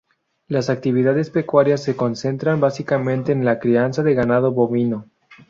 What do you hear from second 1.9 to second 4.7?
concentran básicamente en la crianza de ganado